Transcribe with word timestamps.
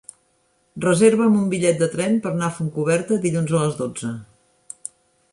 Reserva'm 0.85 1.35
un 1.39 1.43
bitllet 1.51 1.83
de 1.83 1.89
tren 1.91 2.15
per 2.23 2.31
anar 2.31 2.47
a 2.47 2.55
Fontcoberta 2.55 3.19
dilluns 3.27 3.53
a 3.59 3.61
les 3.65 3.77
dotze. 3.83 4.11